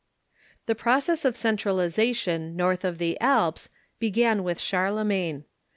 ]The 0.65 0.73
process 0.73 1.25
of 1.25 1.37
centralization 1.37 2.55
north 2.55 2.83
of 2.83 2.97
the 2.97 3.19
Alps 3.21 3.69
began 3.99 4.43
with 4.43 4.59
Charlemagne. 4.59 5.45